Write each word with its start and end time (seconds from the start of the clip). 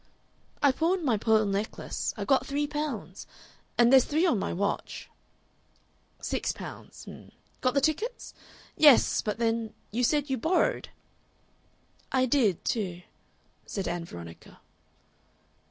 "I 0.63 0.71
pawned 0.71 1.03
my 1.05 1.15
pearl 1.15 1.45
necklace. 1.45 2.11
I 2.17 2.25
got 2.25 2.47
three 2.47 2.65
pounds, 2.65 3.27
and 3.77 3.91
there's 3.93 4.03
three 4.05 4.25
on 4.25 4.39
my 4.39 4.51
watch." 4.51 5.11
"Six 6.19 6.51
pounds. 6.53 7.03
H'm. 7.07 7.31
Got 7.61 7.75
the 7.75 7.81
tickets? 7.81 8.33
Yes, 8.75 9.21
but 9.21 9.37
then 9.37 9.75
you 9.91 10.03
said 10.03 10.27
you 10.27 10.39
borrowed?" 10.39 10.89
"I 12.11 12.25
did, 12.25 12.65
too," 12.65 13.03
said 13.67 13.87
Ann 13.87 14.03
Veronica. 14.05 14.59